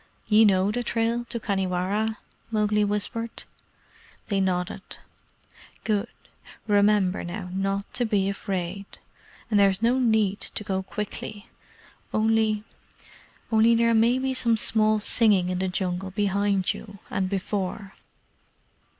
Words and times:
"Ye 0.25 0.45
know 0.45 0.71
the 0.71 0.81
trail 0.81 1.25
to 1.25 1.39
Khanhiwara?" 1.39 2.17
Mowgli 2.49 2.83
whispered. 2.83 3.43
They 4.29 4.41
nodded. 4.41 4.81
"Good. 5.83 6.07
Remember, 6.65 7.23
now, 7.23 7.49
not 7.53 7.93
to 7.93 8.05
be 8.05 8.27
afraid. 8.27 8.85
And 9.51 9.59
there 9.59 9.69
is 9.69 9.83
no 9.83 9.99
need 9.99 10.41
to 10.41 10.63
go 10.63 10.81
quickly. 10.81 11.49
Only 12.15 12.63
only 13.51 13.75
there 13.75 13.93
may 13.93 14.17
be 14.17 14.33
some 14.33 14.57
small 14.57 14.99
singing 14.99 15.49
in 15.49 15.59
the 15.59 15.67
Jungle 15.67 16.09
behind 16.09 16.73
you 16.73 16.97
and 17.11 17.29
before." 17.29 17.93